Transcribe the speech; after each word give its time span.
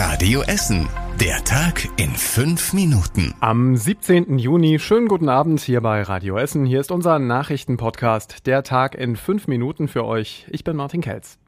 Radio 0.00 0.42
Essen. 0.42 0.88
Der 1.20 1.42
Tag 1.42 1.88
in 1.96 2.10
fünf 2.10 2.72
Minuten. 2.72 3.34
Am 3.40 3.76
17. 3.76 4.38
Juni, 4.38 4.78
schönen 4.78 5.08
guten 5.08 5.28
Abend 5.28 5.58
hier 5.58 5.80
bei 5.80 6.02
Radio 6.02 6.38
Essen. 6.38 6.64
Hier 6.64 6.78
ist 6.78 6.92
unser 6.92 7.18
Nachrichtenpodcast 7.18 8.46
Der 8.46 8.62
Tag 8.62 8.94
in 8.94 9.16
fünf 9.16 9.48
Minuten 9.48 9.88
für 9.88 10.04
euch. 10.04 10.46
Ich 10.50 10.62
bin 10.62 10.76
Martin 10.76 11.00
Kelz. 11.00 11.40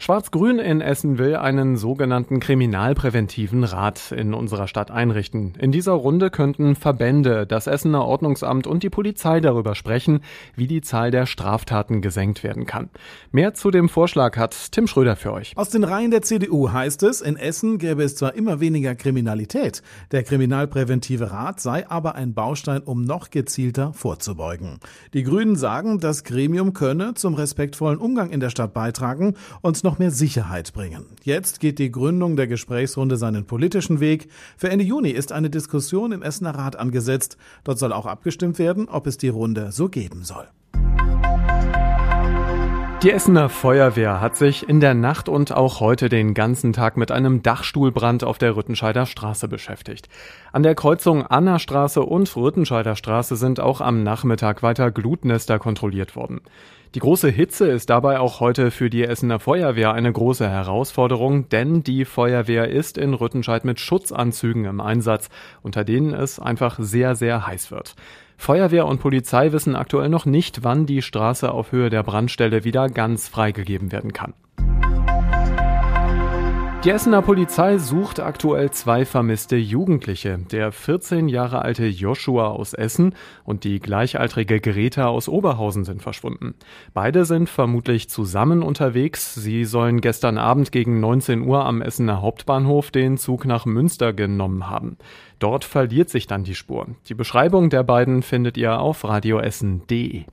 Schwarz-Grün 0.00 0.60
in 0.60 0.80
Essen 0.80 1.18
will 1.18 1.34
einen 1.34 1.76
sogenannten 1.76 2.38
kriminalpräventiven 2.38 3.64
Rat 3.64 4.12
in 4.12 4.32
unserer 4.32 4.68
Stadt 4.68 4.92
einrichten. 4.92 5.54
In 5.58 5.72
dieser 5.72 5.92
Runde 5.92 6.30
könnten 6.30 6.76
Verbände, 6.76 7.48
das 7.48 7.66
Essener 7.66 8.04
Ordnungsamt 8.04 8.68
und 8.68 8.84
die 8.84 8.90
Polizei 8.90 9.40
darüber 9.40 9.74
sprechen, 9.74 10.20
wie 10.54 10.68
die 10.68 10.82
Zahl 10.82 11.10
der 11.10 11.26
Straftaten 11.26 12.00
gesenkt 12.00 12.44
werden 12.44 12.64
kann. 12.64 12.90
Mehr 13.32 13.54
zu 13.54 13.72
dem 13.72 13.88
Vorschlag 13.88 14.36
hat 14.36 14.70
Tim 14.70 14.86
Schröder 14.86 15.16
für 15.16 15.32
euch. 15.32 15.52
Aus 15.56 15.70
den 15.70 15.82
Reihen 15.82 16.12
der 16.12 16.22
CDU 16.22 16.70
heißt 16.70 17.02
es, 17.02 17.20
in 17.20 17.36
Essen 17.36 17.78
gäbe 17.78 18.04
es 18.04 18.14
zwar 18.14 18.34
immer 18.34 18.60
weniger 18.60 18.94
Kriminalität, 18.94 19.82
der 20.12 20.22
kriminalpräventive 20.22 21.32
Rat 21.32 21.58
sei 21.58 21.90
aber 21.90 22.14
ein 22.14 22.34
Baustein, 22.34 22.82
um 22.82 23.02
noch 23.02 23.30
gezielter 23.30 23.92
vorzubeugen. 23.94 24.78
Die 25.12 25.24
Grünen 25.24 25.56
sagen, 25.56 25.98
das 25.98 26.22
Gremium 26.22 26.72
könne 26.72 27.14
zum 27.14 27.34
respektvollen 27.34 27.98
Umgang 27.98 28.30
in 28.30 28.38
der 28.38 28.50
Stadt 28.50 28.72
beitragen 28.72 29.34
und 29.60 29.87
noch 29.88 29.98
mehr 29.98 30.10
Sicherheit 30.10 30.74
bringen. 30.74 31.06
Jetzt 31.22 31.60
geht 31.60 31.78
die 31.78 31.90
Gründung 31.90 32.36
der 32.36 32.46
Gesprächsrunde 32.46 33.16
seinen 33.16 33.46
politischen 33.46 34.00
Weg. 34.00 34.28
Für 34.58 34.68
Ende 34.68 34.84
Juni 34.84 35.08
ist 35.08 35.32
eine 35.32 35.48
Diskussion 35.48 36.12
im 36.12 36.20
Essener 36.20 36.54
Rat 36.54 36.76
angesetzt. 36.76 37.38
Dort 37.64 37.78
soll 37.78 37.94
auch 37.94 38.04
abgestimmt 38.04 38.58
werden, 38.58 38.86
ob 38.90 39.06
es 39.06 39.16
die 39.16 39.30
Runde 39.30 39.72
so 39.72 39.88
geben 39.88 40.24
soll. 40.24 40.46
Die 43.04 43.12
Essener 43.12 43.48
Feuerwehr 43.48 44.20
hat 44.20 44.34
sich 44.34 44.68
in 44.68 44.80
der 44.80 44.92
Nacht 44.92 45.28
und 45.28 45.52
auch 45.52 45.78
heute 45.78 46.08
den 46.08 46.34
ganzen 46.34 46.72
Tag 46.72 46.96
mit 46.96 47.12
einem 47.12 47.44
Dachstuhlbrand 47.44 48.24
auf 48.24 48.38
der 48.38 48.56
Rüttenscheider 48.56 49.06
Straße 49.06 49.46
beschäftigt. 49.46 50.08
An 50.50 50.64
der 50.64 50.74
Kreuzung 50.74 51.24
Annastraße 51.24 52.02
und 52.02 52.34
Rüttenscheider 52.34 52.96
Straße 52.96 53.36
sind 53.36 53.60
auch 53.60 53.80
am 53.80 54.02
Nachmittag 54.02 54.64
weiter 54.64 54.90
Glutnester 54.90 55.60
kontrolliert 55.60 56.16
worden. 56.16 56.40
Die 56.96 56.98
große 56.98 57.28
Hitze 57.28 57.68
ist 57.68 57.88
dabei 57.88 58.18
auch 58.18 58.40
heute 58.40 58.72
für 58.72 58.90
die 58.90 59.04
Essener 59.04 59.38
Feuerwehr 59.38 59.92
eine 59.92 60.12
große 60.12 60.48
Herausforderung, 60.48 61.48
denn 61.50 61.84
die 61.84 62.04
Feuerwehr 62.04 62.68
ist 62.68 62.98
in 62.98 63.14
Rüttenscheid 63.14 63.64
mit 63.64 63.78
Schutzanzügen 63.78 64.64
im 64.64 64.80
Einsatz, 64.80 65.28
unter 65.62 65.84
denen 65.84 66.14
es 66.14 66.40
einfach 66.40 66.78
sehr, 66.80 67.14
sehr 67.14 67.46
heiß 67.46 67.70
wird. 67.70 67.94
Feuerwehr 68.40 68.86
und 68.86 69.00
Polizei 69.00 69.52
wissen 69.52 69.76
aktuell 69.76 70.08
noch 70.08 70.24
nicht, 70.24 70.62
wann 70.62 70.86
die 70.86 71.02
Straße 71.02 71.50
auf 71.50 71.72
Höhe 71.72 71.90
der 71.90 72.04
Brandstelle 72.04 72.64
wieder 72.64 72.88
ganz 72.88 73.28
freigegeben 73.28 73.92
werden 73.92 74.12
kann. 74.12 74.32
Die 76.84 76.90
Essener 76.90 77.22
Polizei 77.22 77.76
sucht 77.78 78.20
aktuell 78.20 78.70
zwei 78.70 79.04
vermisste 79.04 79.56
Jugendliche. 79.56 80.38
Der 80.38 80.70
14 80.70 81.28
Jahre 81.28 81.62
alte 81.62 81.86
Joshua 81.86 82.46
aus 82.46 82.72
Essen 82.72 83.16
und 83.44 83.64
die 83.64 83.80
gleichaltrige 83.80 84.60
Greta 84.60 85.08
aus 85.08 85.28
Oberhausen 85.28 85.84
sind 85.84 86.02
verschwunden. 86.02 86.54
Beide 86.94 87.24
sind 87.24 87.48
vermutlich 87.48 88.08
zusammen 88.08 88.62
unterwegs. 88.62 89.34
Sie 89.34 89.64
sollen 89.64 90.00
gestern 90.00 90.38
Abend 90.38 90.70
gegen 90.70 91.00
19 91.00 91.42
Uhr 91.42 91.66
am 91.66 91.82
Essener 91.82 92.22
Hauptbahnhof 92.22 92.92
den 92.92 93.18
Zug 93.18 93.44
nach 93.44 93.66
Münster 93.66 94.12
genommen 94.12 94.70
haben. 94.70 94.98
Dort 95.40 95.64
verliert 95.64 96.10
sich 96.10 96.28
dann 96.28 96.44
die 96.44 96.54
Spur. 96.54 96.86
Die 97.08 97.14
Beschreibung 97.14 97.70
der 97.70 97.82
beiden 97.82 98.22
findet 98.22 98.56
ihr 98.56 98.78
auf 98.78 99.02
radioessen.de. 99.02 100.26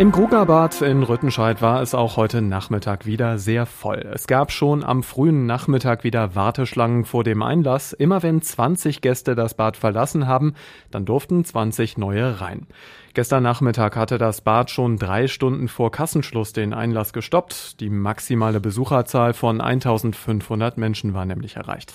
Im 0.00 0.12
Grugerbad 0.12 0.80
in 0.80 1.02
Rüttenscheid 1.02 1.60
war 1.60 1.82
es 1.82 1.94
auch 1.94 2.16
heute 2.16 2.40
Nachmittag 2.40 3.04
wieder 3.04 3.36
sehr 3.36 3.66
voll. 3.66 4.10
Es 4.14 4.26
gab 4.26 4.50
schon 4.50 4.82
am 4.82 5.02
frühen 5.02 5.44
Nachmittag 5.44 6.04
wieder 6.04 6.34
Warteschlangen 6.34 7.04
vor 7.04 7.22
dem 7.22 7.42
Einlass. 7.42 7.92
Immer 7.92 8.22
wenn 8.22 8.40
20 8.40 9.02
Gäste 9.02 9.34
das 9.34 9.52
Bad 9.52 9.76
verlassen 9.76 10.26
haben, 10.26 10.54
dann 10.90 11.04
durften 11.04 11.44
20 11.44 11.98
neue 11.98 12.40
rein. 12.40 12.66
Gestern 13.12 13.42
Nachmittag 13.42 13.96
hatte 13.96 14.18
das 14.18 14.40
Bad 14.40 14.70
schon 14.70 14.96
drei 14.96 15.26
Stunden 15.26 15.66
vor 15.66 15.90
Kassenschluss 15.90 16.52
den 16.52 16.72
Einlass 16.72 17.12
gestoppt. 17.12 17.80
Die 17.80 17.90
maximale 17.90 18.60
Besucherzahl 18.60 19.32
von 19.32 19.60
1500 19.60 20.78
Menschen 20.78 21.12
war 21.12 21.24
nämlich 21.24 21.56
erreicht. 21.56 21.94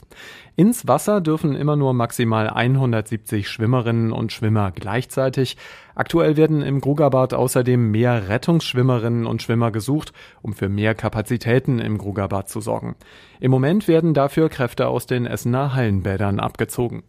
Ins 0.58 0.90
Wasser 0.90 1.22
dürfen 1.22 1.56
immer 1.56 1.78
nur 1.78 1.94
maximal 1.94 2.50
170 2.50 3.48
Schwimmerinnen 3.48 4.12
und 4.12 4.34
Schwimmer 4.34 4.72
gleichzeitig. 4.72 5.56
Aktuell 5.96 6.36
werden 6.36 6.62
im 6.62 6.82
Grugerbad 6.82 7.34
außerdem 7.34 7.92
mehr 7.92 8.28
Rettungsschwimmerinnen 8.28 9.26
und 9.26 9.42
Schwimmer 9.42 9.72
gesucht, 9.72 10.12
um 10.42 10.52
für 10.52 10.68
mehr 10.68 10.96
Kapazitäten 10.96 11.80
im 11.80 11.98
Grugerbad 11.98 12.50
zu 12.50 12.60
sorgen. 12.60 12.98
Im 13.40 13.52
Moment 13.52 13.88
werden 13.88 14.14
dafür 14.14 14.50
Kräfte 14.50 14.90
aus 14.90 15.06
den 15.06 15.26
Essener 15.26 15.74
Hallenbädern 15.74 16.42
abgezogen. 16.42 17.04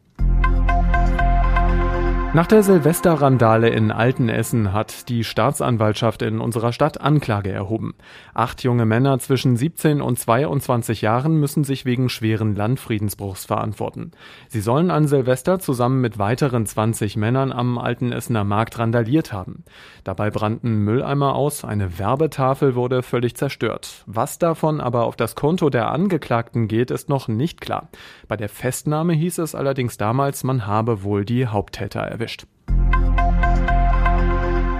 Nach 2.34 2.46
der 2.46 2.62
Silvesterrandale 2.62 3.70
in 3.70 3.90
Altenessen 3.90 4.74
hat 4.74 5.08
die 5.08 5.24
Staatsanwaltschaft 5.24 6.20
in 6.20 6.38
unserer 6.38 6.74
Stadt 6.74 7.00
Anklage 7.00 7.50
erhoben. 7.50 7.94
Acht 8.34 8.62
junge 8.62 8.84
Männer 8.84 9.18
zwischen 9.20 9.56
17 9.56 10.02
und 10.02 10.18
22 10.18 11.00
Jahren 11.00 11.40
müssen 11.40 11.64
sich 11.64 11.86
wegen 11.86 12.10
schweren 12.10 12.54
Landfriedensbruchs 12.54 13.46
verantworten. 13.46 14.10
Sie 14.48 14.60
sollen 14.60 14.90
an 14.90 15.06
Silvester 15.06 15.60
zusammen 15.60 16.02
mit 16.02 16.18
weiteren 16.18 16.66
20 16.66 17.16
Männern 17.16 17.52
am 17.52 17.78
Altenessener 17.78 18.44
Markt 18.44 18.78
randaliert 18.78 19.32
haben. 19.32 19.64
Dabei 20.04 20.30
brannten 20.30 20.84
Mülleimer 20.84 21.36
aus, 21.36 21.64
eine 21.64 21.98
Werbetafel 21.98 22.74
wurde 22.74 23.02
völlig 23.02 23.34
zerstört. 23.36 24.04
Was 24.04 24.38
davon 24.38 24.82
aber 24.82 25.04
auf 25.04 25.16
das 25.16 25.36
Konto 25.36 25.70
der 25.70 25.90
Angeklagten 25.90 26.68
geht, 26.68 26.90
ist 26.90 27.08
noch 27.08 27.28
nicht 27.28 27.62
klar. 27.62 27.88
Bei 28.28 28.36
der 28.36 28.50
Festnahme 28.50 29.14
hieß 29.14 29.38
es 29.38 29.54
allerdings 29.54 29.96
damals, 29.96 30.44
man 30.44 30.66
habe 30.66 31.02
wohl 31.02 31.24
die 31.24 31.46
Haupttäter 31.46 32.00
erwischt 32.00 32.25
erwischt. 32.26 32.46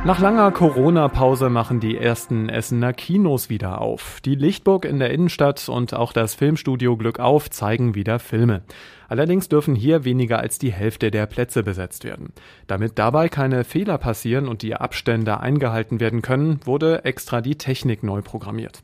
Nach 0.05 0.21
langer 0.21 0.53
Corona-Pause 0.53 1.51
machen 1.51 1.81
die 1.81 1.97
ersten 1.97 2.49
Essener 2.49 2.93
Kinos 2.93 3.51
wieder 3.51 3.81
auf. 3.81 4.21
Die 4.25 4.37
Lichtburg 4.37 4.84
in 4.84 5.01
der 5.01 5.11
Innenstadt 5.11 5.69
und 5.69 5.95
auch 5.95 6.12
das 6.12 6.37
Filmstudio 6.37 6.97
Glück 6.97 7.19
auf 7.19 7.51
zeigen 7.51 7.97
wieder 7.97 8.21
Filme. 8.21 8.62
Allerdings 9.09 9.49
dürfen 9.49 9.75
hier 9.75 10.05
weniger 10.05 10.39
als 10.39 10.59
die 10.59 10.73
Hälfte 10.73 11.11
der 11.11 11.27
Plätze 11.27 11.65
besetzt 11.65 12.05
werden. 12.05 12.33
Damit 12.69 13.01
dabei 13.01 13.29
keine 13.29 13.65
Fehler 13.65 13.99
passieren 13.99 14.47
und 14.47 14.62
die 14.62 14.77
Abstände 14.77 15.41
eingehalten 15.41 15.99
werden 15.99 16.23
können, 16.23 16.61
wurde 16.65 17.05
extra 17.05 17.41
die 17.41 17.59
Technik 17.59 18.05
neu 18.05 18.23
programmiert. 18.23 18.83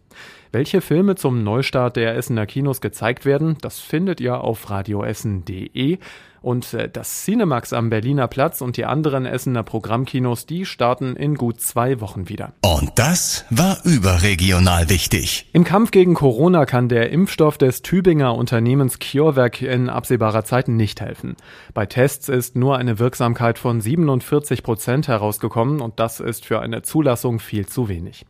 Welche 0.51 0.81
Filme 0.81 1.15
zum 1.15 1.45
Neustart 1.45 1.97
der 1.97 2.17
Essener 2.17 2.47
Kinos 2.47 2.81
gezeigt 2.81 3.25
werden, 3.25 3.57
das 3.61 3.79
findet 3.79 4.21
ihr 4.21 4.41
auf 4.43 4.71
radioessen.de. 4.71 5.99
Und 6.43 6.75
äh, 6.75 6.89
das 6.89 7.25
Cinemax 7.25 7.73
am 7.73 7.89
Berliner 7.89 8.29
Platz 8.29 8.61
und 8.61 8.77
die 8.77 8.85
anderen 8.85 9.25
Essener 9.25 9.63
Programmkinos, 9.63 10.45
die 10.45 10.67
starten 10.67 11.17
in 11.17 11.37
gut 11.37 11.61
zwei 11.61 12.01
Wochen 12.01 12.29
wieder. 12.29 12.53
Und 12.63 12.91
das 12.97 13.45
war 13.51 13.79
überregional 13.85 14.91
wichtig. 14.91 15.49
Im 15.53 15.65
Kampf 15.65 15.93
gegen 15.93 16.15
Corona 16.15 16.67
kann 16.67 16.89
der 16.89 17.11
Impfstoff 17.11 17.59
des 17.59 17.83
Tübinger 17.83 18.35
Unternehmens 18.35 18.99
CureVac 18.99 19.63
in 19.63 19.89
absehbarer 19.89 20.45
Zeit 20.45 20.69
nicht 20.69 21.01
helfen. 21.01 21.37
Bei 21.75 21.87
Tests 21.87 22.29
ist 22.29 22.57
nur 22.57 22.77
eine 22.77 22.99
Wirksamkeit 22.99 23.59
von 23.59 23.81
47 23.81 24.63
Prozent 24.63 25.09
herausgekommen 25.09 25.81
und 25.81 26.01
das 26.01 26.21
ist 26.21 26.45
für 26.45 26.61
eine 26.61 26.83
Zulassung 26.83 27.39
viel 27.39 27.67
zu 27.67 27.89
wenig. 27.89 28.27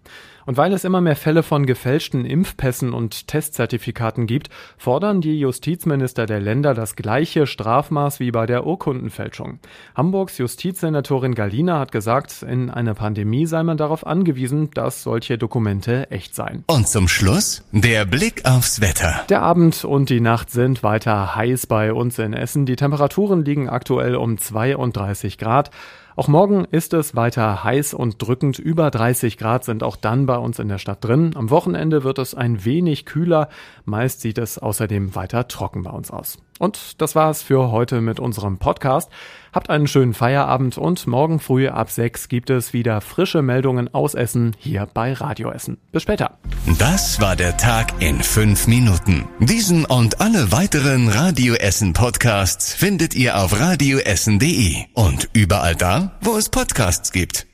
Und 0.47 0.56
weil 0.56 0.72
es 0.72 0.84
immer 0.84 1.00
mehr 1.00 1.16
Fälle 1.16 1.42
von 1.42 1.66
gefälschten 1.66 2.25
Impfpässen 2.25 2.92
und 2.92 3.28
Testzertifikaten 3.28 4.26
gibt, 4.26 4.48
fordern 4.76 5.20
die 5.20 5.38
Justizminister 5.38 6.26
der 6.26 6.41
Länder 6.41 6.75
das 6.75 6.97
gleiche 6.97 7.47
Strafmaß 7.47 8.20
wie 8.20 8.30
bei 8.30 8.47
der 8.47 8.66
Urkundenfälschung. 8.66 9.58
Hamburgs 9.94 10.38
Justizsenatorin 10.38 11.34
Galina 11.34 11.78
hat 11.78 11.92
gesagt, 11.92 12.42
in 12.42 12.70
einer 12.70 12.94
Pandemie 12.94 13.47
sei 13.47 13.62
man 13.62 13.76
darauf 13.76 14.06
angewiesen, 14.06 14.70
dass 14.75 15.03
solche 15.03 15.38
Dokumente 15.38 16.10
echt 16.10 16.34
seien. 16.34 16.64
Und 16.66 16.88
zum 16.88 17.09
Schluss 17.09 17.64
der 17.72 18.04
Blick 18.04 18.44
aufs 18.44 18.80
Wetter. 18.80 19.22
Der 19.28 19.42
Abend 19.42 19.84
und 19.84 20.10
die 20.10 20.21
Nacht 20.21 20.50
sind 20.50 20.83
weiter 20.83 21.34
heiß 21.34 21.66
bei 21.66 21.92
uns 21.92 22.18
in 22.18 22.33
Essen. 22.33 22.66
Die 22.66 22.77
Temperaturen 22.77 23.44
liegen 23.44 23.68
aktuell 23.68 24.16
um 24.16 24.39
32 24.39 25.39
Grad. 25.39 25.71
Auch 26.14 26.28
morgen 26.28 26.66
ist 26.66 26.92
es 26.92 27.16
weiter 27.16 27.64
heiß 27.64 27.94
und 27.94 28.20
drückend. 28.20 28.59
Über 28.59 28.91
30 28.91 29.38
Grad 29.38 29.64
sind 29.64 29.82
auch 29.82 29.97
dann 29.97 30.26
bei 30.26 30.36
uns 30.36 30.59
in 30.59 30.68
der 30.68 30.78
Stadt 30.78 31.03
drin. 31.03 31.32
Am 31.34 31.48
Wochenende 31.48 32.04
wird 32.04 32.18
es 32.18 32.34
ein 32.34 32.64
wenig 32.64 33.06
kühler. 33.06 33.48
Meist 33.86 34.20
sieht 34.20 34.36
es 34.36 34.59
außerdem 34.59 35.14
weiter 35.14 35.48
trocken 35.48 35.82
bei 35.82 35.91
uns 35.91 36.10
aus. 36.10 36.38
Und 36.59 37.00
das 37.00 37.14
war's 37.14 37.42
für 37.42 37.70
heute 37.70 38.00
mit 38.00 38.20
unserem 38.20 38.59
Podcast. 38.59 39.10
Habt 39.53 39.69
einen 39.69 39.87
schönen 39.87 40.15
Feierabend 40.15 40.78
und 40.78 41.07
morgen 41.07 41.39
früh 41.39 41.69
ab 41.69 41.91
6 41.91 42.28
gibt 42.28 42.49
es 42.49 42.72
wieder 42.72 43.03
frische 43.03 43.43
Meldungen 43.43 43.93
aus 43.93 44.15
Essen 44.15 44.57
hier 44.59 44.89
bei 44.93 45.13
Radio 45.13 45.51
Essen. 45.51 45.77
Bis 45.93 46.03
später. 46.03 46.39
Das 46.78 47.21
war 47.21 47.37
der 47.37 47.59
Tag 47.59 47.93
in 48.01 48.22
fünf 48.22 48.66
Minuten. 48.66 49.28
Diesen 49.41 49.84
und 49.84 50.22
alle 50.22 50.53
weiteren 50.53 51.09
Radio 51.09 51.54
Essen 51.54 51.93
Podcasts 51.93 52.72
findet 52.72 53.15
ihr 53.15 53.37
auf 53.39 53.60
radioessen.de 53.60 54.77
und 54.95 55.28
überall 55.34 55.77
da, 55.77 56.13
wo 56.22 56.37
es 56.37 56.49
Podcasts 56.49 57.13
gibt. 57.13 57.47